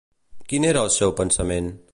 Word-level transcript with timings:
Quin 0.53 0.65
era 0.71 0.81
el 0.87 0.91
seu 0.97 1.15
pensament? 1.23 1.73